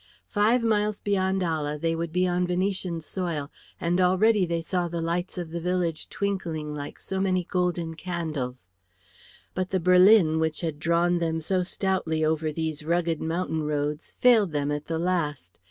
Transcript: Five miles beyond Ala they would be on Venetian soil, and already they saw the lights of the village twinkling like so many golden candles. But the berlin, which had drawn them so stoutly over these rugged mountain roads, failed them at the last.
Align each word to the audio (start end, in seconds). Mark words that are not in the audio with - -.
Five 0.25 0.63
miles 0.63 0.99
beyond 0.99 1.43
Ala 1.43 1.77
they 1.77 1.95
would 1.95 2.11
be 2.11 2.27
on 2.27 2.47
Venetian 2.47 3.01
soil, 3.01 3.51
and 3.79 4.01
already 4.01 4.47
they 4.47 4.63
saw 4.63 4.87
the 4.87 4.99
lights 4.99 5.37
of 5.37 5.51
the 5.51 5.61
village 5.61 6.09
twinkling 6.09 6.73
like 6.73 6.99
so 6.99 7.19
many 7.21 7.43
golden 7.43 7.93
candles. 7.93 8.71
But 9.53 9.69
the 9.69 9.79
berlin, 9.79 10.39
which 10.39 10.61
had 10.61 10.79
drawn 10.79 11.19
them 11.19 11.39
so 11.39 11.61
stoutly 11.61 12.25
over 12.25 12.51
these 12.51 12.81
rugged 12.83 13.21
mountain 13.21 13.61
roads, 13.61 14.15
failed 14.19 14.53
them 14.53 14.71
at 14.71 14.87
the 14.87 14.97
last. 14.97 15.59